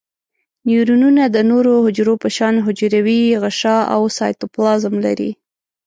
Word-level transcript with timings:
نیورونونه 0.67 1.23
د 1.27 1.37
نورو 1.49 1.73
حجرو 1.85 2.13
په 2.23 2.29
شان 2.37 2.55
حجروي 2.65 3.21
غشاء 3.41 3.81
او 3.95 4.01
سایتوپلازم 4.17 4.95
لري. 5.05 5.31